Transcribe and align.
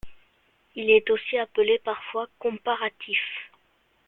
Il 0.73 0.89
est 0.89 1.07
aussi 1.11 1.37
appelé 1.37 1.77
parfois 1.85 2.27
comparatif. 2.39 3.19